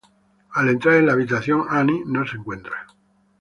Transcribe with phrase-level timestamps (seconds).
[0.55, 2.87] Al entrar en la habitación, Annie no se encuentra.